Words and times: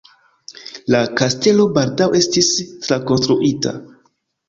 La 0.95 1.01
kastelo 1.19 1.69
baldaŭ 1.77 2.09
estis 2.23 2.53
trakonstruita. 2.65 3.79